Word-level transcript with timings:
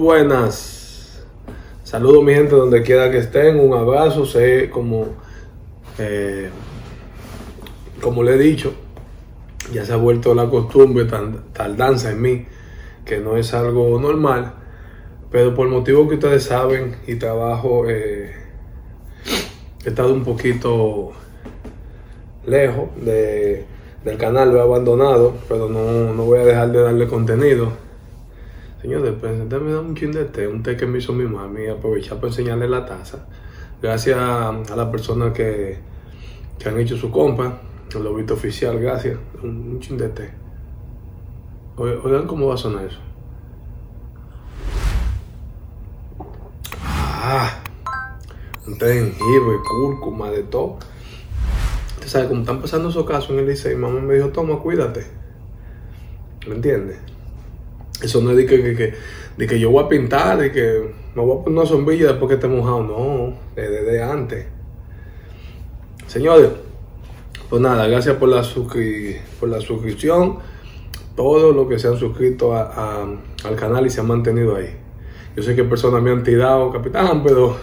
buenas. 0.00 1.22
Saludos 1.84 2.24
mi 2.24 2.34
gente 2.34 2.56
donde 2.56 2.82
quiera 2.82 3.10
que 3.10 3.18
estén. 3.18 3.60
Un 3.60 3.74
abrazo. 3.74 4.24
Sé 4.24 4.70
como, 4.70 5.08
eh, 5.98 6.48
como 8.00 8.22
le 8.22 8.34
he 8.34 8.38
dicho, 8.38 8.72
ya 9.72 9.84
se 9.84 9.92
ha 9.92 9.96
vuelto 9.96 10.34
la 10.34 10.48
costumbre, 10.48 11.06
tardanza 11.52 12.10
en 12.10 12.22
mí, 12.22 12.46
que 13.04 13.18
no 13.18 13.36
es 13.36 13.52
algo 13.52 14.00
normal. 14.00 14.54
Pero 15.30 15.54
por 15.54 15.68
motivo 15.68 16.08
que 16.08 16.14
ustedes 16.14 16.44
saben 16.44 16.96
y 17.06 17.16
trabajo, 17.16 17.88
eh, 17.88 18.32
he 19.84 19.88
estado 19.88 20.12
un 20.12 20.24
poquito 20.24 21.12
lejos 22.46 22.88
de, 23.04 23.64
del 24.02 24.16
canal, 24.16 24.50
lo 24.50 24.58
he 24.58 24.62
abandonado, 24.62 25.34
pero 25.46 25.68
no, 25.68 26.14
no 26.14 26.24
voy 26.24 26.40
a 26.40 26.44
dejar 26.44 26.72
de 26.72 26.82
darle 26.82 27.06
contenido 27.06 27.89
Señor, 28.80 29.14
pues 29.16 29.36
me 29.36 29.72
da 29.72 29.80
un 29.80 29.94
chin 29.94 30.10
de 30.10 30.24
té, 30.24 30.48
un 30.48 30.62
té 30.62 30.76
que 30.76 30.86
me 30.86 30.98
hizo 30.98 31.12
mi 31.12 31.24
mami, 31.24 31.66
aprovechar 31.66 32.16
para 32.16 32.28
enseñarle 32.28 32.66
la 32.66 32.86
taza. 32.86 33.26
Gracias 33.82 34.18
a 34.18 34.76
la 34.76 34.90
persona 34.90 35.32
que, 35.32 35.78
que 36.58 36.68
han 36.68 36.78
hecho 36.78 36.96
su 36.96 37.10
compra, 37.10 37.60
el 37.94 38.04
lobito 38.04 38.34
oficial, 38.34 38.78
gracias. 38.78 39.18
Un, 39.42 39.80
chin 39.80 39.98
de 39.98 40.08
té. 40.08 40.30
Oigan 41.76 42.26
cómo 42.26 42.48
va 42.48 42.54
a 42.54 42.58
sonar 42.58 42.84
eso. 42.86 43.00
Ah, 46.92 47.62
un 48.66 48.78
té 48.78 48.86
de 48.86 48.94
jengibre, 48.94 49.56
cúrcuma, 49.68 50.30
de 50.30 50.42
todo. 50.44 50.78
Usted 51.96 52.08
sabe, 52.08 52.28
como 52.28 52.40
están 52.40 52.60
pasando 52.60 52.88
esos 52.88 53.04
casos 53.06 53.30
en 53.30 53.40
el 53.40 53.46
liceo, 53.46 53.76
mamá 53.76 54.00
me 54.00 54.14
dijo, 54.14 54.28
toma, 54.28 54.58
cuídate. 54.58 55.06
¿Me 56.46 56.54
entiendes? 56.54 57.09
Eso 58.02 58.20
no 58.22 58.30
es 58.30 58.36
de 58.36 58.46
que, 58.46 58.94
de 59.36 59.46
que, 59.46 59.58
yo 59.58 59.70
voy 59.70 59.84
a 59.84 59.88
pintar, 59.88 60.38
de 60.38 60.50
que 60.50 60.92
me 61.14 61.22
voy 61.22 61.38
a 61.38 61.44
poner 61.44 61.58
una 61.58 61.68
sombrilla 61.68 62.08
después 62.08 62.28
que 62.28 62.34
esté 62.34 62.48
mojado. 62.48 62.82
No, 62.82 63.34
desde, 63.54 64.02
antes. 64.02 64.46
Señores, 66.06 66.50
pues 67.48 67.60
nada, 67.60 67.86
gracias 67.86 68.16
por 68.16 68.28
la, 68.28 68.42
por 69.38 69.48
la 69.48 69.60
suscripción. 69.60 70.38
Todos 71.14 71.54
los 71.54 71.68
que 71.68 71.78
se 71.78 71.88
han 71.88 71.98
suscrito 71.98 72.54
al 72.54 73.56
canal 73.56 73.86
y 73.86 73.90
se 73.90 74.00
han 74.00 74.06
mantenido 74.06 74.56
ahí. 74.56 74.74
Yo 75.36 75.42
sé 75.42 75.54
que 75.54 75.64
personas 75.64 76.02
me 76.02 76.10
han 76.10 76.22
tirado, 76.22 76.72
capitán, 76.72 77.22
pero 77.22 77.56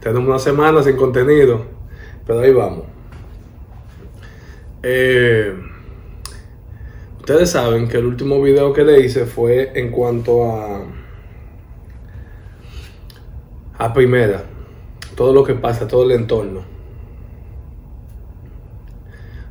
tenemos 0.00 0.28
una 0.28 0.38
semana 0.38 0.82
sin 0.82 0.96
contenido. 0.96 1.62
Pero 2.26 2.40
ahí 2.40 2.52
vamos. 2.52 2.84
Eh, 4.82 5.54
Ustedes 7.28 7.50
saben 7.50 7.88
que 7.88 7.98
el 7.98 8.06
último 8.06 8.40
video 8.40 8.72
que 8.72 8.84
le 8.84 9.00
hice 9.00 9.26
fue 9.26 9.72
en 9.74 9.90
cuanto 9.90 10.50
a 10.50 10.86
a 13.76 13.92
primera, 13.92 14.44
todo 15.14 15.34
lo 15.34 15.44
que 15.44 15.52
pasa, 15.52 15.86
todo 15.86 16.04
el 16.04 16.12
entorno. 16.12 16.62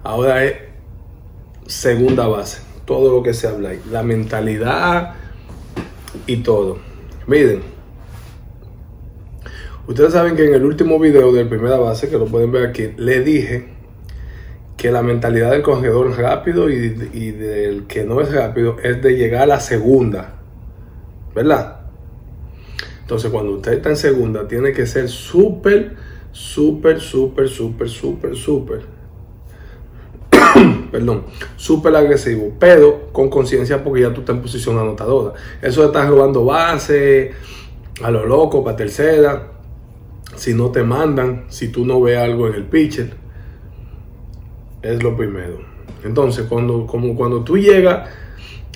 Ahora 0.01 0.43
es 0.43 0.55
segunda 1.67 2.25
base, 2.25 2.63
todo 2.85 3.15
lo 3.15 3.21
que 3.21 3.35
se 3.35 3.47
habla 3.47 3.69
ahí, 3.69 3.81
la 3.91 4.01
mentalidad 4.01 5.13
y 6.25 6.37
todo. 6.37 6.79
Miren, 7.27 7.61
ustedes 9.85 10.13
saben 10.13 10.35
que 10.35 10.47
en 10.47 10.55
el 10.55 10.65
último 10.65 10.97
video 10.97 11.31
de 11.31 11.45
primera 11.45 11.77
base, 11.77 12.09
que 12.09 12.17
lo 12.17 12.25
pueden 12.25 12.51
ver 12.51 12.69
aquí, 12.69 12.93
le 12.97 13.19
dije 13.19 13.76
que 14.77 14.91
la 14.91 15.01
mentalidad 15.01 15.51
del 15.51 15.63
corredor 15.63 16.15
rápido 16.17 16.69
y, 16.69 17.31
del 17.31 17.87
que 17.87 18.03
no 18.03 18.21
es 18.21 18.31
rápido 18.31 18.77
es 18.81 19.01
de 19.01 19.17
llegar 19.17 19.41
a 19.41 19.47
la 19.47 19.59
segunda, 19.59 20.35
¿verdad? 21.33 21.81
Entonces 23.01 23.31
cuando 23.31 23.53
usted 23.53 23.73
está 23.73 23.89
en 23.89 23.97
segunda 23.97 24.47
tiene 24.47 24.71
que 24.73 24.85
ser 24.85 25.09
súper, 25.09 25.95
súper, 26.31 27.01
súper, 27.01 27.49
súper, 27.49 27.89
súper, 27.89 28.35
súper, 28.35 28.81
perdón, 30.91 31.23
súper 31.55 31.95
agresivo, 31.95 32.53
pero 32.59 33.09
con 33.11 33.31
conciencia 33.31 33.83
porque 33.83 34.01
ya 34.01 34.13
tú 34.13 34.19
estás 34.19 34.35
en 34.35 34.43
posición 34.43 34.77
anotadora. 34.77 35.33
Eso 35.59 35.81
de 35.81 35.87
estar 35.87 36.07
robando 36.07 36.45
base 36.45 37.31
a 38.03 38.11
lo 38.11 38.27
loco 38.27 38.63
para 38.63 38.77
tercera, 38.77 39.53
si 40.35 40.53
no 40.53 40.69
te 40.69 40.83
mandan, 40.83 41.45
si 41.49 41.69
tú 41.69 41.83
no 41.83 41.99
ves 41.99 42.19
algo 42.19 42.47
en 42.47 42.53
el 42.53 42.65
pitcher 42.65 43.26
es 44.87 45.03
lo 45.03 45.15
primero. 45.15 45.59
Entonces, 46.03 46.45
cuando, 46.47 46.85
como 46.87 47.15
cuando 47.15 47.43
tú 47.43 47.57
llegas 47.57 48.09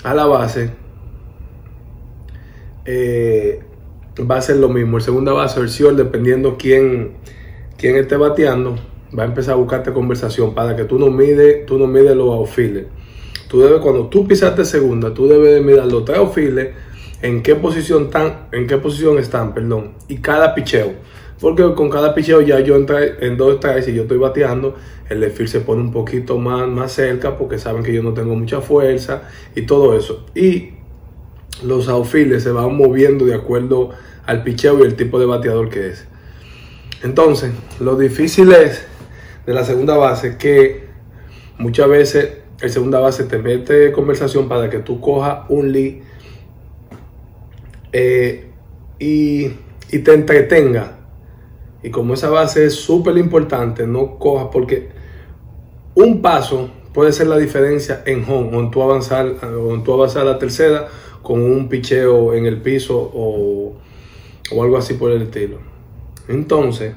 a 0.03 0.13
la 0.13 0.25
base, 0.25 0.71
eh, 2.85 3.61
va 4.29 4.37
a 4.37 4.41
ser 4.41 4.57
lo 4.57 4.69
mismo. 4.69 4.97
El 4.97 5.03
segunda 5.03 5.33
base 5.33 5.59
o 5.59 5.63
el 5.63 5.69
short, 5.69 5.95
dependiendo 5.95 6.57
quién, 6.57 7.13
quién 7.77 7.95
esté 7.95 8.17
bateando, 8.17 8.75
va 9.17 9.23
a 9.23 9.25
empezar 9.25 9.53
a 9.53 9.57
buscarte 9.57 9.93
conversación 9.93 10.53
para 10.53 10.75
que 10.75 10.83
tú 10.83 10.99
no 10.99 11.09
mides, 11.09 11.65
tú 11.65 11.77
no 11.77 11.87
mides 11.87 12.15
los 12.15 12.33
outfielders. 12.33 12.87
Tú 13.47 13.63
cuando 13.81 14.07
tú 14.07 14.27
pisaste 14.27 14.63
segunda, 14.63 15.13
tú 15.13 15.27
debes 15.27 15.53
de 15.53 15.61
mirar 15.61 15.87
los 15.87 16.05
tres 16.05 16.17
outfielders, 16.19 16.69
en 17.21 17.43
qué 17.43 17.55
posición 17.55 18.05
están, 18.05 18.47
en 18.51 18.65
qué 18.65 18.77
posición 18.77 19.19
están, 19.19 19.53
perdón, 19.53 19.91
y 20.07 20.17
cada 20.17 20.55
picheo. 20.55 20.93
Porque 21.41 21.73
con 21.73 21.89
cada 21.89 22.13
picheo 22.13 22.41
ya 22.41 22.59
yo 22.59 22.75
entré 22.75 23.25
en 23.25 23.35
dos 23.35 23.57
strikes 23.57 23.89
y 23.89 23.95
yo 23.95 24.03
estoy 24.03 24.19
bateando, 24.19 24.75
el 25.09 25.21
desfile 25.21 25.49
se 25.49 25.61
pone 25.61 25.81
un 25.81 25.91
poquito 25.91 26.37
más, 26.37 26.67
más 26.67 26.91
cerca 26.91 27.35
porque 27.35 27.57
saben 27.57 27.81
que 27.81 27.91
yo 27.91 28.03
no 28.03 28.13
tengo 28.13 28.35
mucha 28.35 28.61
fuerza 28.61 29.23
y 29.55 29.63
todo 29.63 29.97
eso. 29.97 30.27
Y 30.35 30.73
los 31.63 31.89
outfielders 31.89 32.43
se 32.43 32.51
van 32.51 32.77
moviendo 32.77 33.25
de 33.25 33.33
acuerdo 33.33 33.89
al 34.27 34.43
picheo 34.43 34.79
y 34.79 34.83
el 34.83 34.95
tipo 34.95 35.19
de 35.19 35.25
bateador 35.25 35.69
que 35.69 35.87
es. 35.87 36.05
Entonces, 37.03 37.51
lo 37.79 37.97
difícil 37.97 38.51
es 38.51 38.85
de 39.47 39.53
la 39.55 39.65
segunda 39.65 39.97
base 39.97 40.37
que 40.37 40.85
muchas 41.57 41.89
veces 41.89 42.37
el 42.61 42.69
segunda 42.69 42.99
base 42.99 43.23
te 43.23 43.39
mete 43.39 43.91
conversación 43.91 44.47
para 44.47 44.69
que 44.69 44.77
tú 44.77 45.01
cojas 45.01 45.39
un 45.49 45.71
lead 45.71 46.03
eh, 47.93 48.51
y, 48.99 49.53
y 49.91 49.99
te 50.03 50.13
entretenga 50.13 51.00
y 51.83 51.89
como 51.89 52.13
esa 52.13 52.29
base 52.29 52.65
es 52.65 52.75
súper 52.75 53.17
importante, 53.17 53.87
no 53.87 54.17
cojas 54.19 54.47
porque 54.51 54.89
un 55.95 56.21
paso 56.21 56.69
puede 56.93 57.11
ser 57.11 57.27
la 57.27 57.37
diferencia 57.37 58.03
en 58.05 58.23
home 58.29 58.55
o 58.55 58.59
en 58.59 58.71
tu 58.71 58.81
avanzar, 58.81 59.35
o 59.43 59.73
en 59.73 59.83
tu 59.83 59.93
avanzar 59.93 60.23
a 60.23 60.31
la 60.31 60.39
tercera 60.39 60.87
con 61.23 61.41
un 61.41 61.69
picheo 61.69 62.33
en 62.33 62.45
el 62.45 62.61
piso 62.61 63.11
o, 63.13 63.73
algo 64.51 64.77
así 64.77 64.95
por 64.95 65.11
el 65.11 65.23
estilo. 65.23 65.57
Entonces, 66.27 66.93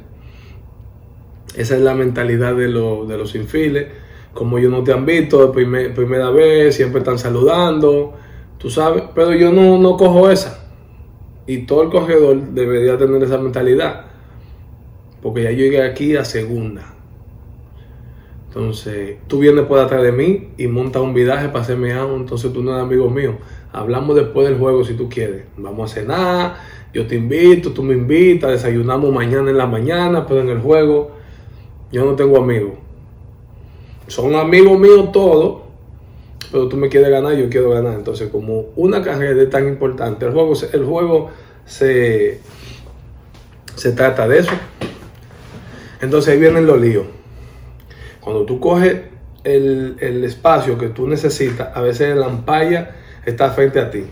esa 1.57 1.77
es 1.77 1.81
la 1.81 1.95
mentalidad 1.95 2.55
de, 2.55 2.67
de 2.67 3.19
los 3.19 3.35
infiles. 3.35 3.87
Como 4.33 4.59
yo 4.59 4.69
no 4.69 4.83
te 4.83 4.93
han 4.93 5.07
visto 5.07 5.47
de 5.47 5.91
primera 5.93 6.31
vez, 6.31 6.75
siempre 6.75 6.99
están 6.99 7.19
saludando, 7.19 8.15
tú 8.59 8.69
sabes, 8.69 9.05
pero 9.15 9.33
yo 9.33 9.53
no, 9.53 9.79
no 9.79 9.97
cojo 9.97 10.31
esa. 10.31 10.67
Y 11.47 11.59
todo 11.59 11.85
el 11.85 11.91
corredor 11.91 12.41
debería 12.51 12.99
tener 12.99 13.23
esa 13.23 13.39
mentalidad 13.39 14.04
porque 15.25 15.43
ya 15.43 15.53
llegué 15.53 15.83
aquí 15.83 16.17
a 16.17 16.25
segunda. 16.27 16.85
Entonces, 18.49 19.17
tú 19.27 19.39
vienes 19.39 19.65
por 19.65 19.79
atrás 19.79 20.03
de 20.03 20.13
mí 20.13 20.51
y 20.59 20.67
montas 20.67 21.01
un 21.01 21.15
vidaje 21.15 21.49
para 21.49 21.61
hacerme 21.61 21.95
algo, 21.95 22.15
entonces 22.15 22.53
tú 22.53 22.63
no 22.63 22.73
eres 22.73 22.83
amigo 22.83 23.09
mío. 23.09 23.39
Hablamos 23.73 24.17
después 24.17 24.47
del 24.47 24.59
juego 24.59 24.85
si 24.85 24.93
tú 24.93 25.09
quieres. 25.09 25.45
Vamos 25.57 25.91
a 25.91 25.95
cenar, 25.95 26.57
yo 26.93 27.07
te 27.07 27.15
invito, 27.17 27.73
tú 27.73 27.83
me 27.83 27.95
invitas, 27.95 28.51
desayunamos 28.51 29.15
mañana 29.15 29.49
en 29.51 29.57
la 29.57 29.67
mañana, 29.67 30.27
pero 30.27 30.43
en 30.43 30.51
el 30.51 30.61
juego 30.61 31.13
yo 31.91 32.05
no 32.05 32.17
tengo 32.17 32.37
amigos. 32.37 32.75
Son 34.09 34.35
amigos 34.35 34.79
míos 34.79 35.11
todos, 35.11 35.63
pero 36.53 36.69
tú 36.69 36.77
me 36.77 36.91
quieres 36.91 37.09
ganar, 37.09 37.35
yo 37.35 37.49
quiero 37.49 37.71
ganar. 37.71 37.95
Entonces, 37.95 38.29
como 38.29 38.67
una 38.77 39.01
carrera 39.01 39.41
es 39.43 39.49
tan 39.49 39.67
importante, 39.69 40.27
el 40.27 40.33
juego, 40.33 40.53
el 40.71 40.85
juego 40.85 41.31
se, 41.65 42.41
se 43.75 43.93
trata 43.93 44.29
de 44.29 44.41
eso. 44.41 44.53
Entonces 46.05 46.35
ahí 46.35 46.39
vienen 46.39 46.67
los 46.67 46.79
líos. 46.79 47.07
Cuando 48.21 48.45
tú 48.45 48.61
coges 48.61 49.01
el, 49.43 50.23
espacio 50.25 50.77
que 50.77 50.89
tú 50.89 51.09
necesitas, 51.09 51.75
a 51.75 51.81
veces 51.81 52.15
la 52.15 52.27
ampalla 52.27 52.97
está 53.25 53.51
frente 53.51 53.81
a 53.81 53.91
ti. 53.91 54.05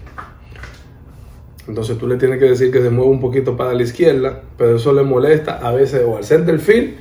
Entonces 1.69 1.99
tú 1.99 2.09
le 2.09 2.17
tienes 2.17 2.39
que 2.39 2.47
decir 2.47 2.73
que 2.73 2.81
se 2.81 2.89
mueva 2.89 3.11
un 3.11 3.21
poquito 3.21 3.59
para 3.59 3.75
la 3.75 3.83
izquierda, 3.83 4.43
pero 4.57 4.77
eso 4.77 4.93
le 4.95 5.03
molesta 5.03 5.59
a 5.59 5.71
veces 5.73 6.03
o 6.07 6.17
al 6.17 6.25
center 6.25 6.59
field 6.59 6.95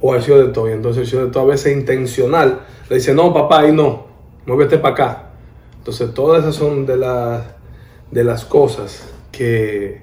o 0.00 0.14
al 0.14 0.22
ciudad 0.22 0.46
de 0.46 0.52
todo. 0.52 0.68
Y 0.68 0.72
entonces 0.72 1.02
el 1.02 1.08
ciudad 1.08 1.24
de 1.24 1.30
todo 1.32 1.42
a 1.42 1.46
veces 1.46 1.76
intencional 1.76 2.60
le 2.88 2.96
dice, 2.96 3.12
no 3.12 3.34
papá, 3.34 3.60
ahí 3.60 3.72
no, 3.72 4.06
muévete 4.46 4.78
para 4.78 4.94
acá. 4.94 5.30
Entonces 5.78 6.14
todas 6.14 6.42
esas 6.42 6.54
son 6.54 6.86
de 6.86 6.96
las, 6.96 7.42
de 8.12 8.22
las 8.22 8.44
cosas 8.44 9.12
que, 9.32 10.02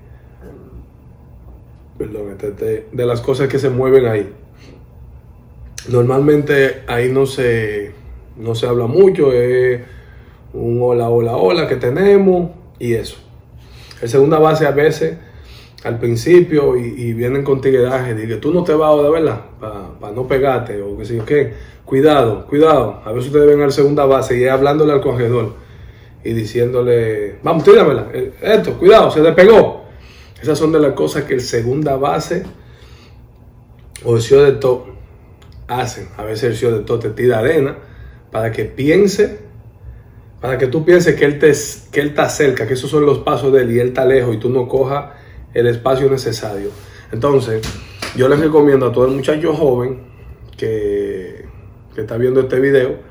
perdón, 1.98 2.38
este, 2.40 2.88
de 2.92 3.06
las 3.06 3.22
cosas 3.22 3.48
que 3.48 3.60
se 3.60 3.70
mueven 3.70 4.06
ahí. 4.06 4.30
Normalmente 5.90 6.84
ahí 6.88 7.12
no 7.12 7.26
se, 7.26 7.92
no 8.38 8.56
se 8.56 8.68
habla 8.68 8.88
mucho, 8.88 9.32
es 9.32 9.82
un 10.54 10.80
hola, 10.82 11.10
hola, 11.10 11.36
hola 11.36 11.68
que 11.68 11.78
tenemos 11.78 12.52
y 12.80 12.94
eso. 12.94 13.18
El 14.02 14.10
segunda 14.10 14.38
base 14.38 14.68
a 14.68 14.72
veces, 14.72 15.18
al 15.84 15.98
principio, 16.00 16.76
y, 16.76 17.14
vienen 17.14 17.44
con 17.44 17.62
tigueraje, 17.62 18.16
tú 18.38 18.54
no 18.54 18.64
te 18.64 18.74
vas 18.74 19.02
de 19.02 19.10
verdad, 19.10 19.42
para 19.60 20.14
no 20.14 20.28
pegarte, 20.28 20.82
o 20.82 20.98
que 20.98 21.06
sé 21.06 21.18
yo 21.18 21.26
qué. 21.26 21.54
Cuidado, 21.86 22.46
cuidado. 22.48 23.02
A 23.06 23.14
veces 23.14 23.28
ustedes 23.28 23.48
ven 23.48 23.62
al 23.62 23.72
segunda 23.72 24.06
base 24.06 24.38
y 24.38 24.46
hablándole 24.46 24.92
al 24.92 25.00
corredor 25.00 25.54
y 26.24 26.34
diciéndole, 26.34 27.38
vamos, 27.42 27.64
tíramela, 27.64 28.08
eh, 28.14 28.34
esto, 28.42 28.74
cuidado, 28.74 29.10
se 29.10 29.22
despegó. 29.22 29.77
Esas 30.42 30.58
son 30.58 30.72
de 30.72 30.80
las 30.80 30.94
cosas 30.94 31.24
que 31.24 31.34
el 31.34 31.42
segunda 31.42 31.96
base 31.96 32.44
o 34.04 34.16
el 34.16 34.22
CEO 34.22 34.44
de 34.44 34.52
top 34.54 34.86
hacen. 35.68 36.10
A 36.18 36.24
veces 36.24 36.44
el 36.52 36.56
CEO 36.56 36.78
de 36.78 36.84
top 36.84 37.02
te 37.02 37.10
tira 37.10 37.40
arena 37.40 37.78
para 38.32 38.52
que 38.52 38.66
piense, 38.66 39.40
para 40.40 40.58
que 40.58 40.68
tú 40.68 40.86
pienses 40.86 41.16
que 41.16 41.26
él, 41.26 41.40
te, 41.40 41.52
que 41.92 42.02
él 42.02 42.10
está 42.10 42.30
cerca, 42.30 42.68
que 42.68 42.74
esos 42.74 42.90
son 42.90 43.06
los 43.06 43.20
pasos 43.20 43.52
de 43.54 43.62
él 43.62 43.72
y 43.72 43.80
él 43.80 43.88
está 43.88 44.06
lejos 44.06 44.36
y 44.36 44.40
tú 44.40 44.50
no 44.50 44.68
cojas 44.68 45.12
el 45.54 45.68
espacio 45.68 46.10
necesario. 46.10 46.70
Entonces, 47.12 47.62
yo 48.16 48.28
les 48.30 48.40
recomiendo 48.40 48.88
a 48.88 48.92
todo 48.92 49.06
el 49.06 49.12
muchacho 49.12 49.54
joven 49.54 50.02
que, 50.56 51.46
que 51.96 52.02
está 52.02 52.18
viendo 52.18 52.42
este 52.42 52.60
video 52.60 53.08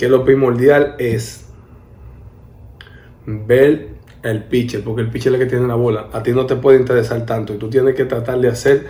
que 0.00 0.08
lo 0.08 0.24
primordial 0.24 0.96
es 0.98 1.44
ver 3.26 3.99
el 4.22 4.44
pitcher, 4.44 4.82
porque 4.84 5.02
el 5.02 5.10
pitcher 5.10 5.34
es 5.34 5.40
el 5.40 5.46
que 5.46 5.50
tiene 5.50 5.66
la 5.66 5.74
bola. 5.74 6.08
A 6.12 6.22
ti 6.22 6.32
no 6.32 6.46
te 6.46 6.56
puede 6.56 6.78
interesar 6.78 7.24
tanto 7.26 7.54
y 7.54 7.58
tú 7.58 7.70
tienes 7.70 7.94
que 7.94 8.04
tratar 8.04 8.38
de 8.40 8.48
hacer 8.48 8.86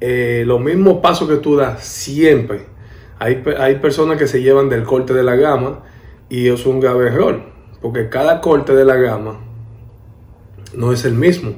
eh, 0.00 0.44
los 0.46 0.60
mismos 0.60 0.98
pasos 1.00 1.28
que 1.28 1.36
tú 1.36 1.56
das 1.56 1.84
siempre 1.84 2.74
hay, 3.18 3.76
personas 3.76 4.18
que 4.18 4.26
se 4.26 4.42
llevan 4.42 4.68
del 4.68 4.82
corte 4.82 5.14
de 5.14 5.22
la 5.22 5.36
gama 5.36 5.82
y 6.28 6.46
eso 6.46 6.54
es 6.54 6.66
un 6.66 6.80
grave 6.80 7.06
error, 7.06 7.42
porque 7.80 8.08
cada 8.08 8.40
corte 8.40 8.74
de 8.74 8.84
la 8.84 8.96
gama 8.96 9.40
no 10.74 10.92
es 10.92 11.04
el 11.04 11.14
mismo. 11.14 11.54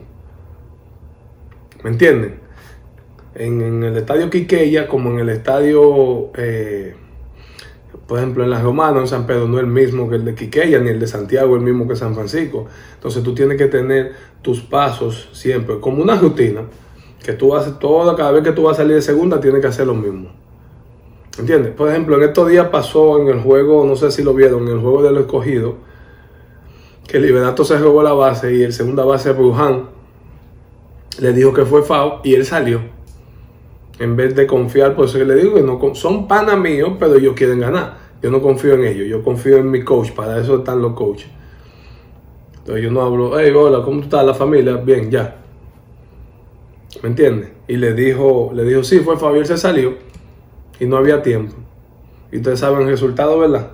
¿Me 1.82 1.90
entienden? 1.90 2.40
En, 3.34 3.82
el 3.82 3.96
estadio 3.96 4.30
Quiqueya, 4.30 4.88
como 4.88 5.10
en 5.10 5.20
el 5.20 5.28
estadio, 5.28 6.30
eh, 6.36 6.94
por 8.06 8.18
ejemplo, 8.18 8.44
en 8.44 8.50
la 8.50 8.60
Romana, 8.60 9.00
en 9.00 9.08
San 9.08 9.26
Pedro, 9.26 9.48
no 9.48 9.58
es 9.58 9.64
el 9.64 9.70
mismo 9.70 10.08
que 10.08 10.16
el 10.16 10.24
de 10.24 10.34
Quiqueya, 10.34 10.78
ni 10.78 10.90
el 10.90 11.00
de 11.00 11.06
Santiago, 11.06 11.56
el 11.56 11.62
mismo 11.62 11.88
que 11.88 11.96
San 11.96 12.14
Francisco. 12.14 12.66
Entonces 12.94 13.22
tú 13.22 13.34
tienes 13.34 13.58
que 13.58 13.66
tener 13.66 14.12
tus 14.42 14.60
pasos 14.60 15.28
siempre, 15.32 15.80
como 15.80 16.02
una 16.02 16.16
rutina, 16.16 16.62
que 17.22 17.32
tú 17.32 17.54
haces 17.56 17.78
toda, 17.78 18.14
cada 18.14 18.30
vez 18.32 18.44
que 18.44 18.52
tú 18.52 18.64
vas 18.64 18.74
a 18.74 18.82
salir 18.82 18.94
de 18.94 19.02
segunda, 19.02 19.40
tienes 19.40 19.60
que 19.60 19.66
hacer 19.66 19.86
lo 19.86 19.94
mismo. 19.94 20.30
¿Entiendes? 21.38 21.72
Por 21.72 21.90
ejemplo, 21.90 22.16
en 22.16 22.22
estos 22.22 22.48
días 22.48 22.68
pasó 22.68 23.20
en 23.20 23.28
el 23.28 23.40
juego, 23.40 23.84
no 23.84 23.96
sé 23.96 24.10
si 24.10 24.22
lo 24.22 24.32
vieron, 24.32 24.68
en 24.68 24.74
el 24.74 24.80
juego 24.80 25.02
del 25.02 25.16
escogido, 25.18 25.76
que 27.06 27.20
Liberato 27.20 27.64
se 27.64 27.78
robó 27.78 28.02
la 28.02 28.12
base 28.12 28.54
y 28.54 28.62
el 28.62 28.72
segunda 28.72 29.04
base 29.04 29.32
Bruján 29.32 29.90
le 31.18 31.32
dijo 31.32 31.52
que 31.52 31.64
fue 31.64 31.82
FAO 31.82 32.20
y 32.24 32.34
él 32.34 32.44
salió. 32.44 32.95
En 33.98 34.14
vez 34.14 34.34
de 34.34 34.46
confiar, 34.46 34.94
por 34.94 35.06
eso 35.06 35.18
que 35.18 35.24
le 35.24 35.36
digo 35.36 35.54
que 35.54 35.62
no, 35.62 35.94
son 35.94 36.28
panas 36.28 36.58
míos, 36.58 36.92
pero 36.98 37.16
ellos 37.16 37.34
quieren 37.34 37.60
ganar. 37.60 37.96
Yo 38.22 38.30
no 38.30 38.42
confío 38.42 38.74
en 38.74 38.84
ellos, 38.84 39.06
yo 39.08 39.22
confío 39.22 39.58
en 39.58 39.70
mi 39.70 39.82
coach, 39.82 40.12
para 40.12 40.38
eso 40.40 40.58
están 40.58 40.82
los 40.82 40.92
coaches. 40.92 41.28
Entonces 42.58 42.84
yo 42.84 42.90
no 42.90 43.02
hablo, 43.02 43.38
hey, 43.38 43.52
hola, 43.54 43.82
¿cómo 43.82 44.02
está 44.02 44.22
la 44.22 44.34
familia? 44.34 44.76
Bien, 44.76 45.10
ya. 45.10 45.36
¿Me 47.02 47.10
entiendes? 47.10 47.50
Y 47.68 47.76
le 47.76 47.94
dijo, 47.94 48.50
le 48.54 48.64
dijo, 48.64 48.82
sí, 48.82 49.00
fue 49.00 49.16
Fabio, 49.16 49.40
él 49.40 49.46
se 49.46 49.56
salió 49.56 49.94
y 50.78 50.86
no 50.86 50.96
había 50.96 51.22
tiempo. 51.22 51.54
Y 52.32 52.38
ustedes 52.38 52.60
saben 52.60 52.82
el 52.82 52.88
resultado, 52.88 53.38
¿verdad? 53.38 53.72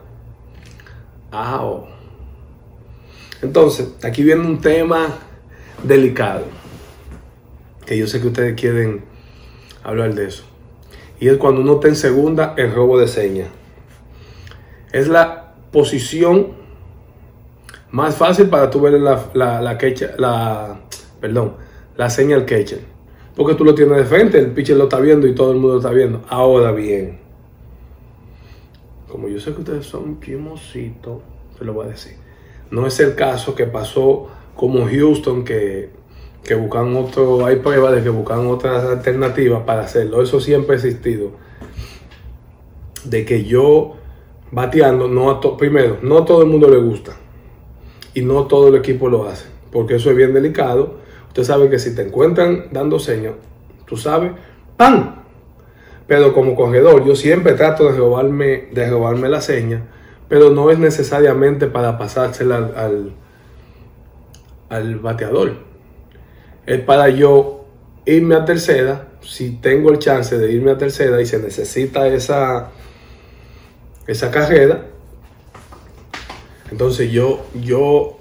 Ah, 1.30 1.60
oh. 1.64 1.88
Entonces, 3.40 3.94
aquí 4.04 4.22
viene 4.22 4.42
un 4.42 4.60
tema 4.60 5.18
delicado, 5.82 6.44
que 7.86 7.96
yo 7.96 8.06
sé 8.06 8.20
que 8.20 8.28
ustedes 8.28 8.60
quieren 8.60 9.02
hablar 9.82 10.14
de 10.14 10.26
eso. 10.26 10.44
Y 11.20 11.28
es 11.28 11.36
cuando 11.36 11.60
uno 11.60 11.74
está 11.74 11.88
en 11.88 11.96
segunda, 11.96 12.54
el 12.56 12.74
robo 12.74 12.98
de 12.98 13.06
señas. 13.06 13.48
Es 14.92 15.08
la 15.08 15.54
posición 15.70 16.48
más 17.90 18.16
fácil 18.16 18.48
para 18.48 18.70
tú 18.70 18.80
ver 18.80 18.94
la, 18.94 19.24
la, 19.34 19.60
la, 19.60 19.78
la, 20.18 20.80
perdón, 21.20 21.54
la 21.96 22.10
señal 22.10 22.44
catcher. 22.44 22.80
Porque 23.36 23.54
tú 23.54 23.64
lo 23.64 23.74
tienes 23.74 23.96
de 23.96 24.04
frente, 24.04 24.38
el 24.38 24.50
pitcher 24.50 24.76
lo 24.76 24.84
está 24.84 24.98
viendo 25.00 25.26
y 25.26 25.34
todo 25.34 25.52
el 25.52 25.58
mundo 25.58 25.74
lo 25.74 25.78
está 25.78 25.90
viendo. 25.90 26.22
Ahora 26.28 26.72
bien, 26.72 27.18
como 29.08 29.28
yo 29.28 29.38
sé 29.38 29.52
que 29.52 29.60
ustedes 29.60 29.86
son 29.86 30.20
chimositos, 30.20 31.22
se 31.58 31.64
lo 31.64 31.72
voy 31.72 31.86
a 31.86 31.90
decir. 31.90 32.16
No 32.70 32.86
es 32.86 32.98
el 33.00 33.14
caso 33.14 33.54
que 33.54 33.66
pasó 33.66 34.28
como 34.54 34.86
Houston, 34.86 35.44
que, 35.44 35.90
que 36.44 36.54
buscan 36.54 36.96
otro, 36.96 37.46
hay 37.46 37.56
pruebas 37.56 37.94
de 37.94 38.02
que 38.02 38.08
buscan 38.08 38.46
otras 38.46 38.84
alternativas 38.84 39.62
para 39.62 39.82
hacerlo. 39.82 40.22
Eso 40.22 40.40
siempre 40.40 40.74
ha 40.74 40.76
existido. 40.76 41.30
De 43.04 43.24
que 43.24 43.44
yo 43.44 43.94
bateando, 44.50 45.08
no 45.08 45.30
a 45.30 45.56
primero, 45.56 45.98
no 46.02 46.18
a 46.18 46.24
todo 46.24 46.42
el 46.42 46.48
mundo 46.48 46.68
le 46.68 46.78
gusta. 46.78 47.12
Y 48.14 48.22
no 48.22 48.46
todo 48.46 48.68
el 48.68 48.76
equipo 48.76 49.08
lo 49.08 49.26
hace. 49.26 49.46
Porque 49.70 49.96
eso 49.96 50.10
es 50.10 50.16
bien 50.16 50.34
delicado 50.34 51.02
Usted 51.32 51.44
sabe 51.44 51.70
que 51.70 51.78
si 51.78 51.94
te 51.94 52.02
encuentran 52.02 52.66
dando 52.72 52.98
señas, 52.98 53.32
tú 53.86 53.96
sabes, 53.96 54.32
¡pam! 54.76 55.22
Pero 56.06 56.34
como 56.34 56.54
corredor, 56.54 57.06
yo 57.06 57.16
siempre 57.16 57.54
trato 57.54 57.90
de 57.90 57.96
robarme, 57.96 58.68
de 58.70 58.90
robarme 58.90 59.30
la 59.30 59.40
seña, 59.40 59.80
pero 60.28 60.50
no 60.50 60.70
es 60.70 60.78
necesariamente 60.78 61.68
para 61.68 61.96
pasársela 61.96 62.70
al, 62.76 63.14
al, 64.68 64.96
bateador. 64.96 65.54
Es 66.66 66.80
para 66.80 67.08
yo 67.08 67.64
irme 68.04 68.34
a 68.34 68.44
tercera, 68.44 69.08
si 69.20 69.52
tengo 69.56 69.90
el 69.90 69.98
chance 69.98 70.36
de 70.38 70.52
irme 70.52 70.72
a 70.72 70.78
tercera 70.78 71.20
y 71.20 71.26
se 71.26 71.38
necesita 71.38 72.06
esa, 72.08 72.70
esa 74.06 74.30
carrera, 74.30 74.86
entonces 76.70 77.10
yo, 77.10 77.44
yo 77.62 78.16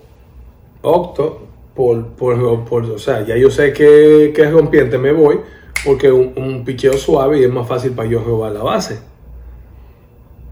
opto 0.82 1.48
por, 1.76 2.08
por, 2.10 2.66
por, 2.66 2.86
o 2.86 3.00
sea, 3.00 3.26
ya 3.26 3.38
yo 3.38 3.50
sé 3.50 3.74
que, 3.74 4.34
que 4.36 4.42
es 4.44 4.52
rompiente, 4.52 4.98
me 4.98 5.12
voy, 5.12 5.40
porque 5.86 6.12
un, 6.12 6.34
un 6.36 6.66
picheo 6.66 6.94
suave 6.94 7.40
y 7.40 7.44
es 7.44 7.52
más 7.52 7.68
fácil 7.68 7.92
para 7.92 8.10
yo 8.10 8.22
robar 8.22 8.52
la 8.52 8.62
base. 8.62 9.00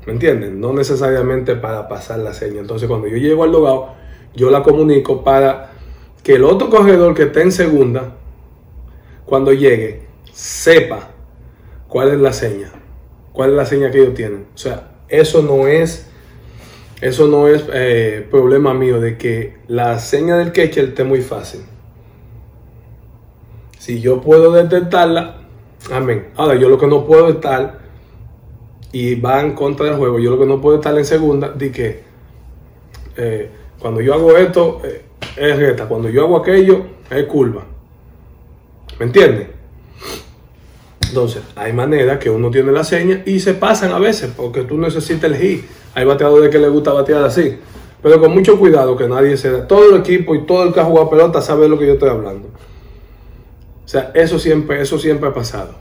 ¿Me 0.05 0.13
entienden? 0.13 0.59
No 0.59 0.73
necesariamente 0.73 1.55
para 1.55 1.87
pasar 1.87 2.19
la 2.19 2.33
seña. 2.33 2.61
Entonces, 2.61 2.87
cuando 2.87 3.07
yo 3.07 3.17
llego 3.17 3.43
al 3.43 3.51
logado, 3.51 3.89
yo 4.33 4.49
la 4.49 4.63
comunico 4.63 5.23
para 5.23 5.73
que 6.23 6.35
el 6.35 6.43
otro 6.43 6.69
corredor 6.69 7.13
que 7.13 7.23
esté 7.23 7.41
en 7.41 7.51
segunda, 7.51 8.15
cuando 9.25 9.53
llegue, 9.53 10.07
sepa 10.31 11.11
cuál 11.87 12.09
es 12.09 12.19
la 12.19 12.33
seña, 12.33 12.71
cuál 13.31 13.51
es 13.51 13.55
la 13.55 13.65
seña 13.65 13.91
que 13.91 14.01
ellos 14.01 14.13
tienen. 14.13 14.47
O 14.53 14.57
sea, 14.57 14.91
eso 15.07 15.41
no 15.41 15.67
es 15.67 16.09
eso 17.01 17.27
no 17.27 17.47
es 17.47 17.63
eh, 17.73 18.27
problema 18.29 18.73
mío 18.73 18.99
de 18.99 19.17
que 19.17 19.57
la 19.67 19.99
seña 19.99 20.37
del 20.37 20.51
catcher 20.51 20.89
esté 20.89 21.05
muy 21.05 21.21
fácil. 21.21 21.61
Si 23.77 24.01
yo 24.01 24.19
puedo 24.19 24.51
detectarla, 24.51 25.37
amén. 25.91 26.27
Ahora, 26.35 26.55
yo 26.55 26.67
lo 26.67 26.77
que 26.77 26.87
no 26.87 27.05
puedo 27.05 27.29
estar, 27.29 27.79
y 28.91 29.15
va 29.15 29.39
en 29.39 29.53
contra 29.53 29.85
del 29.85 29.95
juego, 29.95 30.19
yo 30.19 30.31
lo 30.31 30.39
que 30.39 30.45
no 30.45 30.59
puedo 30.59 30.75
estar 30.75 30.97
en 30.97 31.05
segunda, 31.05 31.49
de 31.49 31.71
que 31.71 32.03
eh, 33.15 33.49
cuando 33.79 34.01
yo 34.01 34.13
hago 34.13 34.35
esto 34.35 34.81
eh, 34.83 35.01
es 35.35 35.57
recta, 35.57 35.87
cuando 35.87 36.09
yo 36.09 36.23
hago 36.23 36.37
aquello 36.37 36.85
es 37.09 37.25
curva. 37.25 37.63
¿Me 38.99 39.05
entiendes? 39.05 39.47
Entonces, 41.07 41.41
hay 41.55 41.73
maneras 41.73 42.19
que 42.19 42.29
uno 42.29 42.51
tiene 42.51 42.71
la 42.71 42.83
seña 42.83 43.23
y 43.25 43.39
se 43.39 43.53
pasan 43.53 43.91
a 43.91 43.99
veces 43.99 44.31
porque 44.35 44.63
tú 44.63 44.77
necesitas 44.77 45.31
el 45.31 45.37
hit 45.37 45.65
hay 45.95 46.05
bateadores 46.05 46.49
que 46.49 46.59
les 46.59 46.71
gusta 46.71 46.93
batear 46.93 47.23
así. 47.23 47.57
Pero 48.01 48.19
con 48.21 48.33
mucho 48.33 48.57
cuidado 48.57 48.95
que 48.95 49.07
nadie 49.07 49.35
se 49.35 49.51
da. 49.51 49.67
Todo 49.67 49.93
el 49.93 49.99
equipo 49.99 50.35
y 50.35 50.45
todo 50.45 50.63
el 50.63 50.73
que 50.73 50.79
ha 50.79 50.85
jugado 50.85 51.09
pelota 51.09 51.41
sabe 51.41 51.63
de 51.63 51.69
lo 51.69 51.77
que 51.77 51.87
yo 51.87 51.93
estoy 51.93 52.09
hablando. 52.09 52.47
O 53.83 53.87
sea, 53.87 54.11
eso 54.13 54.39
siempre, 54.39 54.81
eso 54.81 54.97
siempre 54.97 55.29
ha 55.29 55.33
pasado. 55.33 55.75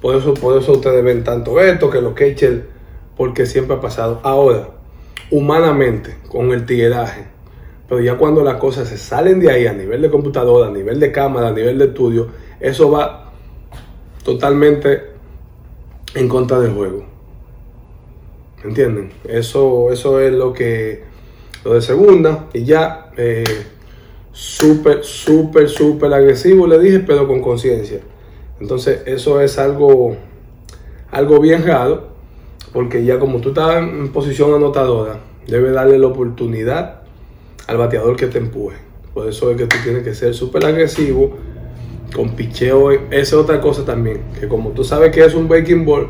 Por 0.00 0.14
eso, 0.14 0.34
por 0.34 0.56
eso 0.60 0.72
ustedes 0.72 1.04
ven 1.04 1.24
tanto 1.24 1.60
esto, 1.60 1.90
que 1.90 2.00
los 2.00 2.14
catchers, 2.14 2.62
porque 3.16 3.44
siempre 3.44 3.76
ha 3.76 3.80
pasado. 3.80 4.20
Ahora, 4.22 4.70
humanamente, 5.30 6.16
con 6.28 6.52
el 6.52 6.64
tigueraje, 6.64 7.26
pero 7.88 8.00
ya 8.00 8.16
cuando 8.16 8.42
las 8.42 8.56
cosas 8.56 8.88
se 8.88 8.98
salen 8.98 9.38
de 9.38 9.50
ahí 9.50 9.66
a 9.66 9.72
nivel 9.72 10.02
de 10.02 10.10
computadora, 10.10 10.68
a 10.68 10.70
nivel 10.70 10.98
de 10.98 11.12
cámara, 11.12 11.48
a 11.48 11.52
nivel 11.52 11.78
de 11.78 11.86
estudio, 11.86 12.28
eso 12.58 12.90
va 12.90 13.32
totalmente 14.24 15.02
en 16.14 16.28
contra 16.28 16.58
del 16.58 16.72
juego. 16.72 17.04
¿Entienden? 18.64 19.12
Eso, 19.28 19.92
eso 19.92 20.20
es 20.20 20.32
lo 20.32 20.52
que, 20.52 21.04
lo 21.64 21.74
de 21.74 21.82
segunda. 21.82 22.46
Y 22.52 22.64
ya, 22.64 23.12
eh, 23.16 23.44
súper, 24.32 25.04
súper, 25.04 25.68
súper 25.68 26.12
agresivo, 26.12 26.66
le 26.66 26.80
dije, 26.80 27.00
pero 27.00 27.28
con 27.28 27.40
conciencia. 27.40 28.00
Entonces, 28.60 29.02
eso 29.06 29.40
es 29.40 29.58
algo, 29.58 30.16
algo 31.12 31.38
bien 31.38 31.64
raro, 31.64 32.08
porque 32.72 33.04
ya 33.04 33.20
como 33.20 33.40
tú 33.40 33.50
estás 33.50 33.76
en 33.76 34.10
posición 34.12 34.54
anotadora, 34.54 35.20
debe 35.46 35.70
darle 35.70 35.98
la 35.98 36.08
oportunidad 36.08 36.95
al 37.66 37.76
bateador 37.76 38.16
que 38.16 38.26
te 38.26 38.38
empuje. 38.38 38.76
Por 39.14 39.28
eso 39.28 39.50
es 39.50 39.56
que 39.56 39.66
tú 39.66 39.76
tienes 39.82 40.02
que 40.02 40.14
ser 40.14 40.34
súper 40.34 40.64
agresivo, 40.64 41.36
con 42.14 42.30
picheo. 42.30 42.90
Esa 42.90 43.00
es 43.10 43.32
otra 43.34 43.60
cosa 43.60 43.84
también, 43.84 44.20
que 44.38 44.48
como 44.48 44.70
tú 44.70 44.84
sabes 44.84 45.10
que 45.10 45.24
es 45.24 45.34
un 45.34 45.48
breaking 45.48 45.84
ball, 45.84 46.08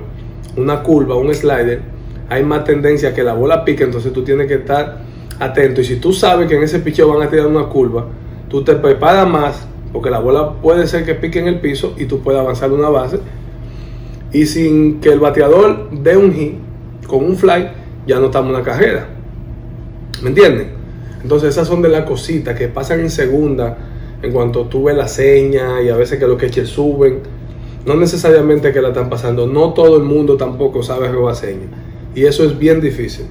una 0.56 0.82
curva, 0.82 1.16
un 1.16 1.32
slider, 1.34 1.80
hay 2.28 2.42
más 2.42 2.64
tendencia 2.64 3.10
a 3.10 3.14
que 3.14 3.22
la 3.22 3.34
bola 3.34 3.64
pique, 3.64 3.84
entonces 3.84 4.12
tú 4.12 4.25
tienes 4.25 4.48
que 4.48 4.54
estar 4.54 5.02
atento. 5.38 5.80
Y 5.80 5.84
si 5.84 5.96
tú 5.96 6.12
sabes 6.12 6.48
que 6.48 6.56
en 6.56 6.62
ese 6.62 6.80
picheo 6.80 7.12
van 7.12 7.26
a 7.26 7.30
tirar 7.30 7.46
una 7.46 7.68
curva, 7.68 8.06
tú 8.48 8.64
te 8.64 8.75
preparas 8.75 9.28
más, 9.28 9.66
porque 9.92 10.10
la 10.10 10.18
bola 10.18 10.54
puede 10.54 10.86
ser 10.86 11.04
que 11.04 11.14
pique 11.14 11.38
en 11.38 11.48
el 11.48 11.60
piso 11.60 11.94
y 11.96 12.06
tú 12.06 12.20
puedes 12.20 12.40
avanzar 12.40 12.72
una 12.72 12.88
base. 12.88 13.18
Y 14.32 14.46
sin 14.46 15.00
que 15.00 15.10
el 15.10 15.20
bateador 15.20 15.88
dé 15.90 16.16
un 16.16 16.32
hit 16.32 16.54
con 17.06 17.25
un 17.25 17.36
fly, 17.36 17.68
ya 18.06 18.18
no 18.18 18.26
estamos 18.26 18.50
en 18.50 18.56
la 18.56 18.62
carrera. 18.62 19.08
¿Me 20.22 20.30
entienden? 20.30 20.75
Entonces 21.23 21.50
esas 21.50 21.68
son 21.68 21.82
de 21.82 21.88
las 21.88 22.04
cositas 22.04 22.56
que 22.56 22.68
pasan 22.68 23.00
en 23.00 23.11
segunda, 23.11 23.76
en 24.23 24.32
cuanto 24.32 24.66
tú 24.66 24.85
ves 24.85 24.96
la 24.96 25.08
seña 25.08 25.82
y 25.82 25.88
a 25.88 25.96
veces 25.96 26.18
que 26.18 26.26
los 26.26 26.38
queches 26.38 26.68
suben. 26.68 27.20
No 27.85 27.94
necesariamente 27.94 28.73
que 28.73 28.80
la 28.80 28.88
están 28.88 29.08
pasando, 29.08 29.46
no 29.46 29.73
todo 29.73 29.96
el 29.96 30.02
mundo 30.02 30.37
tampoco 30.37 30.82
sabe 30.82 31.08
robar 31.08 31.37
seña. 31.37 31.66
Y 32.14 32.25
eso 32.25 32.44
es 32.44 32.58
bien 32.58 32.80
difícil. 32.80 33.26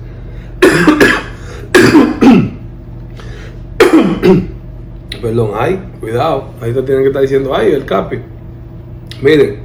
Perdón, 5.21 5.51
ay, 5.55 5.79
cuidado. 5.99 6.49
Ahí 6.61 6.71
te 6.71 6.81
tienen 6.83 7.03
que 7.03 7.09
estar 7.09 7.21
diciendo, 7.21 7.55
ay, 7.55 7.71
el 7.71 7.85
capi. 7.85 8.19
Miren, 9.21 9.59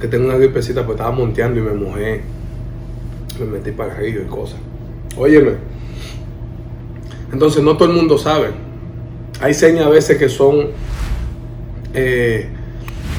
que 0.00 0.08
tengo 0.08 0.26
una 0.26 0.36
gripecita, 0.36 0.84
pues 0.84 0.96
estaba 0.96 1.14
monteando 1.14 1.60
y 1.60 1.62
me 1.62 1.72
mojé. 1.72 2.20
Me 3.38 3.46
metí 3.46 3.70
para 3.72 3.92
el 3.92 3.98
río 3.98 4.22
y 4.22 4.26
cosas. 4.26 4.58
Óyeme. 5.18 5.52
Entonces, 7.32 7.62
no 7.62 7.76
todo 7.76 7.88
el 7.90 7.96
mundo 7.96 8.16
sabe. 8.16 8.48
Hay 9.40 9.54
señas 9.54 9.86
a 9.86 9.88
veces 9.88 10.16
que 10.16 10.28
son, 10.28 10.68
eh, 11.94 12.48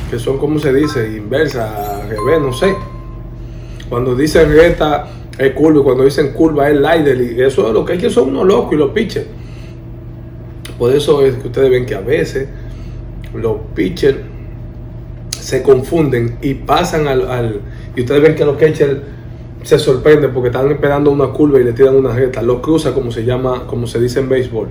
que 0.09 0.17
son, 0.19 0.37
¿cómo 0.37 0.59
se 0.59 0.73
dice? 0.73 1.07
Inversa, 1.15 2.01
revés, 2.07 2.41
no 2.41 2.53
sé. 2.53 2.75
Cuando 3.89 4.15
dicen 4.15 4.51
recta 4.51 5.07
es 5.37 5.53
curva, 5.53 5.79
y 5.79 5.83
cuando 5.83 6.03
dicen 6.03 6.33
curva 6.33 6.69
es 6.69 6.77
slider, 6.77 7.21
y 7.21 7.41
eso 7.41 7.67
es 7.67 7.73
lo 7.73 7.85
que 7.85 7.93
hay 7.93 7.99
que 7.99 8.09
son 8.09 8.29
unos 8.29 8.45
locos 8.45 8.73
y 8.73 8.77
los 8.77 8.91
pitchers. 8.91 9.27
Por 10.77 10.93
eso 10.93 11.25
es 11.25 11.35
que 11.35 11.47
ustedes 11.47 11.69
ven 11.69 11.85
que 11.85 11.95
a 11.95 12.01
veces 12.01 12.47
los 13.33 13.57
pitchers 13.75 14.17
se 15.31 15.63
confunden 15.63 16.37
y 16.41 16.53
pasan 16.53 17.07
al, 17.07 17.61
y 17.95 18.01
ustedes 18.01 18.21
ven 18.21 18.35
que 18.35 18.45
los 18.45 18.57
catchers 18.57 18.99
se 19.63 19.77
sorprenden 19.77 20.31
porque 20.33 20.49
están 20.49 20.71
esperando 20.71 21.11
una 21.11 21.27
curva 21.27 21.59
y 21.59 21.63
le 21.63 21.73
tiran 21.73 21.95
una 21.95 22.13
recta, 22.13 22.41
lo 22.41 22.61
cruza 22.61 22.93
como 22.93 23.11
se 23.11 23.25
llama, 23.25 23.65
como 23.67 23.87
se 23.87 23.99
dice 23.99 24.19
en 24.19 24.29
béisbol. 24.29 24.67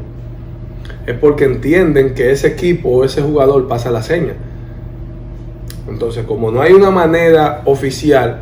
Es 1.06 1.16
porque 1.18 1.44
entienden 1.44 2.14
que 2.14 2.30
ese 2.30 2.48
equipo 2.48 2.90
o 2.90 3.04
ese 3.04 3.22
jugador 3.22 3.68
pasa 3.68 3.90
la 3.90 4.02
seña. 4.02 4.34
Entonces, 5.88 6.24
como 6.26 6.50
no 6.50 6.60
hay 6.60 6.72
una 6.72 6.90
manera 6.90 7.62
oficial 7.64 8.40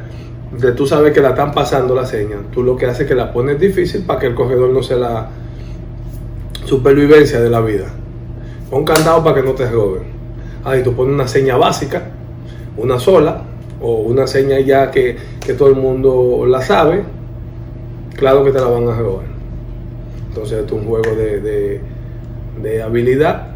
de 0.61 0.73
tú 0.73 0.87
sabes 0.87 1.13
que 1.13 1.21
la 1.21 1.31
están 1.31 1.53
pasando 1.53 1.95
la 1.95 2.07
seña, 2.07 2.37
tú 2.53 2.63
lo 2.63 2.77
que 2.77 2.87
haces 2.87 3.03
es 3.03 3.09
que 3.09 3.15
la 3.15 3.33
pones 3.33 3.59
difícil 3.61 4.03
para 4.03 4.21
que 4.21 4.27
el 4.27 4.35
corredor 4.35 4.71
no 4.71 4.83
sea 4.83 4.97
la 4.97 5.29
supervivencia 6.65 7.41
de 7.41 7.51
la 7.51 7.61
vida. 7.61 7.87
Pon 8.71 8.85
candado 8.85 9.23
para 9.23 9.37
que 9.37 9.47
no 9.47 9.53
te 9.53 9.69
roben. 9.71 10.03
Ahí 10.65 10.83
tú 10.83 10.95
pones 10.95 11.15
una 11.15 11.29
seña 11.29 11.57
básica, 11.57 12.03
una 12.77 12.99
sola, 12.99 13.43
o 13.81 14.03
una 14.03 14.27
seña 14.27 14.59
ya 14.61 14.91
que, 14.91 15.17
todo 15.57 15.69
el 15.69 15.77
mundo 15.77 16.45
la 16.47 16.61
sabe, 16.61 17.03
claro 18.17 18.45
que 18.45 18.53
te 18.53 18.59
la 18.59 18.67
van 18.67 18.89
a 18.89 18.97
robar. 18.97 19.27
Entonces 20.29 20.65
es 20.65 20.73
un 20.73 20.85
juego 20.85 21.15
de, 21.15 21.81
de 22.63 22.83
habilidad 22.83 23.49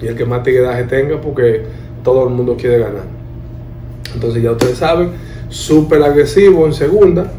y 0.00 0.06
el 0.06 0.16
que 0.16 0.24
más 0.24 0.42
tigueraje 0.42 0.84
tenga 0.84 1.20
porque 1.20 1.62
todo 2.02 2.24
el 2.24 2.34
mundo 2.34 2.56
quiere 2.56 2.78
ganar. 2.78 3.04
Entonces 4.14 4.42
ya 4.42 4.52
ustedes 4.52 4.78
saben 4.78 5.10
súper 5.48 6.02
agresivo 6.02 6.66
en 6.66 6.72
segunda. 6.72 7.32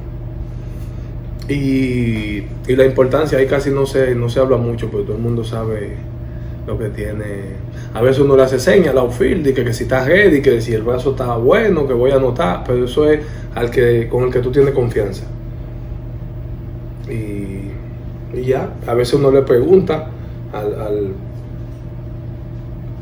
Y, 1.50 2.44
la 2.68 2.86
importancia, 2.86 3.38
ahí 3.38 3.48
casi 3.48 3.70
no 3.70 3.86
se, 3.86 4.14
no 4.14 4.30
se 4.30 4.40
habla 4.42 4.58
mucho, 4.58 4.90
porque 4.90 5.06
todo 5.06 5.16
el 5.16 5.24
mundo 5.24 5.46
sabe 5.46 5.96
lo 6.68 6.78
que 6.78 6.90
tiene. 6.90 7.56
A 7.94 8.02
veces 8.02 8.20
uno 8.20 8.36
le 8.36 8.44
hace 8.44 8.60
señas 8.60 8.90
al 8.90 8.98
outfield, 9.00 9.48
y 9.48 9.54
que, 9.54 9.74
si 9.74 9.84
está 9.84 10.04
ready, 10.04 10.42
que 10.42 10.62
si 10.62 10.74
el 10.74 10.84
brazo 10.84 11.12
está 11.12 11.38
bueno, 11.38 11.88
que 11.88 11.94
voy 11.94 12.12
a 12.12 12.16
anotar, 12.16 12.64
pero 12.68 12.86
eso 12.86 13.10
es 13.10 13.22
al 13.56 13.72
que, 13.72 14.08
con 14.10 14.26
el 14.26 14.32
que 14.32 14.40
tú 14.40 14.52
tienes 14.52 14.74
confianza. 14.74 15.26
Y, 17.10 17.72
ya, 18.46 18.70
a 18.86 18.94
veces 18.94 19.16
uno 19.16 19.32
le 19.32 19.42
pregunta 19.42 20.10
al, 20.54 21.16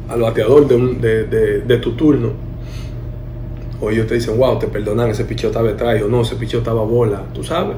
al, 0.08 0.22
bateador 0.22 0.68
de, 0.68 1.62
de 1.66 1.78
tu 1.78 1.94
turno, 1.94 2.30
o 3.82 3.90
ellos 3.90 4.08
te 4.08 4.14
dicen, 4.14 4.38
wow, 4.38 4.58
te 4.60 4.68
perdonan, 4.68 5.10
ese 5.10 5.26
picheo 5.26 5.50
estaba 5.50 5.68
detrás, 5.68 6.02
o 6.04 6.08
no, 6.08 6.22
ese 6.22 6.36
picheo 6.36 6.60
estaba 6.60 6.84
bola, 6.84 7.24
tú 7.34 7.44
sabes, 7.44 7.76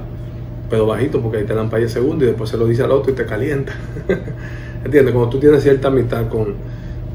pero 0.69 0.85
bajito 0.85 1.21
porque 1.21 1.37
ahí 1.37 1.45
te 1.45 1.55
dan 1.55 1.69
para 1.69 1.81
el 1.81 1.89
segundo 1.89 2.25
y 2.25 2.27
después 2.27 2.49
se 2.49 2.57
lo 2.57 2.67
dice 2.67 2.83
al 2.83 2.91
otro 2.91 3.11
y 3.11 3.15
te 3.15 3.25
calienta. 3.25 3.73
¿Entiendes? 4.83 5.13
Cuando 5.13 5.29
tú 5.29 5.39
tienes 5.39 5.63
cierta 5.63 5.87
amistad 5.89 6.27
con, 6.29 6.55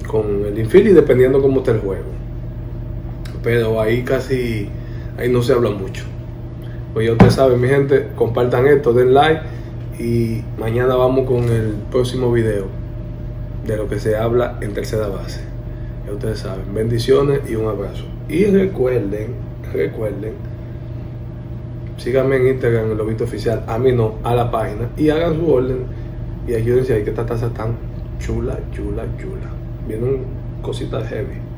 con 0.07 0.45
el 0.47 0.59
infield 0.59 0.95
dependiendo 0.95 1.41
cómo 1.41 1.61
está 1.61 1.73
el 1.73 1.81
juego. 1.81 2.05
Pero 3.43 3.81
ahí 3.81 4.03
casi, 4.03 4.69
ahí 5.19 5.31
no 5.31 5.43
se 5.43 5.53
habla 5.53 5.71
mucho. 5.71 6.05
Pues 6.93 7.07
ya 7.07 7.13
ustedes 7.13 7.35
saben, 7.35 7.61
mi 7.61 7.69
gente, 7.69 8.09
compartan 8.17 8.67
esto, 8.67 8.93
den 8.93 9.15
like 9.15 9.41
y 9.99 10.43
mañana 10.59 10.95
vamos 10.95 11.27
con 11.27 11.45
el 11.45 11.75
próximo 11.91 12.31
video 12.33 12.67
de 13.67 13.77
lo 13.77 13.89
que 13.89 13.99
se 13.99 14.17
habla 14.17 14.59
en 14.61 14.75
tercera 14.75 15.09
base. 15.09 15.41
Ya 16.07 16.13
ustedes 16.13 16.41
saben, 16.41 16.75
bendiciones 16.75 17.41
y 17.49 17.55
un 17.55 17.69
abrazo. 17.69 18.05
Y 18.29 18.45
recuerden, 18.47 19.35
recuerden, 19.73 20.33
síganme 21.97 22.37
en 22.37 22.49
Instagram, 22.49 22.91
el 22.91 22.99
Lobito 22.99 23.25
Oficial, 23.25 23.65
a 23.67 23.79
mí 23.79 23.93
no, 23.93 24.15
a 24.23 24.35
la 24.35 24.51
página, 24.51 24.89
y 24.97 25.11
hagan 25.11 25.37
su 25.37 25.51
orden 25.51 25.85
y 26.47 26.55
ayúdense 26.55 26.95
ahí 26.95 27.05
que 27.05 27.11
esta 27.11 27.27
taza 27.27 27.49
tan 27.51 27.77
chula, 28.19 28.59
chula, 28.73 29.05
chula. 29.19 29.51
Vienen 29.87 30.25
cositas 30.63 31.09
heavy. 31.09 31.52